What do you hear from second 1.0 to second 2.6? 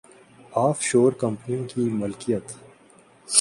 کمپنیوں کی ملکیت‘